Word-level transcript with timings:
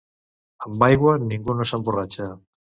Amb 0.69 0.85
aigua 0.87 1.15
ningú 1.27 1.59
no 1.61 1.71
s'emborratxa. 1.75 2.35